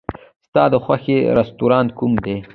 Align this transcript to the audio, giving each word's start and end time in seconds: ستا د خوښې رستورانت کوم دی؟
ستا 0.47 0.63
د 0.73 0.75
خوښې 0.83 1.17
رستورانت 1.37 1.89
کوم 1.99 2.13
دی؟ 2.23 2.35